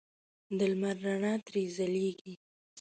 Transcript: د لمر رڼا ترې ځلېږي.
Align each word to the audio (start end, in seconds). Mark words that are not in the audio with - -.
د 0.57 0.59
لمر 0.71 0.95
رڼا 1.05 1.33
ترې 1.45 1.63
ځلېږي. 1.75 2.33